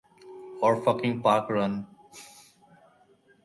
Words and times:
Or 0.61 0.81
fucking 0.83 1.21
Park 1.21 1.47
Run. 1.51 1.85